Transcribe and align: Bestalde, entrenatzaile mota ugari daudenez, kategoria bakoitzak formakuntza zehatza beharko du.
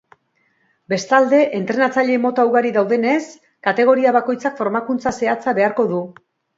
Bestalde, 0.93 1.41
entrenatzaile 1.59 2.17
mota 2.25 2.47
ugari 2.51 2.73
daudenez, 2.79 3.21
kategoria 3.71 4.19
bakoitzak 4.21 4.61
formakuntza 4.65 5.19
zehatza 5.23 5.59
beharko 5.63 5.93
du. 5.97 6.07